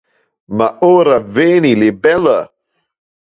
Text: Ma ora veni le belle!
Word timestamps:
Ma 0.57 0.67
ora 0.95 1.17
veni 1.35 1.73
le 1.81 1.91
belle! 2.03 2.39